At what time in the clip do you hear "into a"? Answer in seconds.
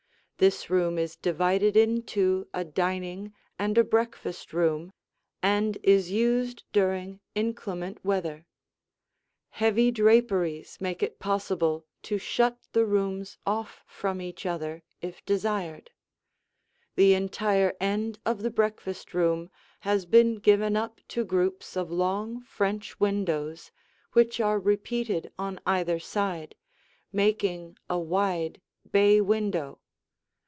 1.77-2.65